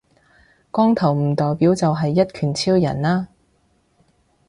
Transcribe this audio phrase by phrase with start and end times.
[0.71, 3.27] 光頭唔代表就係一拳超人呀